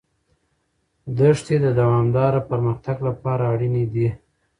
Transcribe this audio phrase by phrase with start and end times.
[1.17, 4.07] دښتې د دوامداره پرمختګ لپاره اړینې دي.